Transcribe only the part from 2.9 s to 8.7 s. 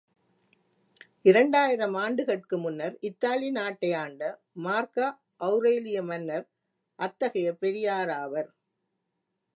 Italy நாட்டை ஆண்ட மார்க்க ஔரேலிய மன்னர் அத்தகைய பெரியாராவர்.